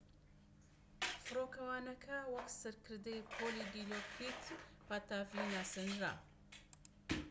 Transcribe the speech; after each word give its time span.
فڕۆکەوانەکە 1.23 2.17
وەک 2.33 2.47
سەرکردەی 2.59 3.27
پۆلی 3.35 3.69
دیلۆکریت 3.73 4.43
پاتاڤی 4.87 5.43
ناسێنرا 5.55 6.13